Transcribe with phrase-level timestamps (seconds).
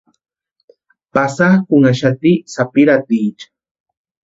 [1.13, 3.47] Pasakʼunhaxati sapiratiecha.